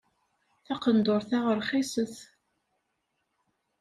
Taqendurt-a 0.65 1.39
rxiset. 1.59 2.15